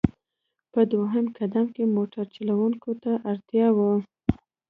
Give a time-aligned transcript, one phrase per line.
[0.71, 3.91] په دویم قدم کې موټر چلوونکو ته اړتیا وه.